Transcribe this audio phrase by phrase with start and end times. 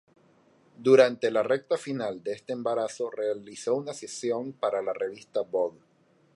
[0.79, 5.77] Durante la recta final de este embarazo, realizó una sesión para la revista Vogue.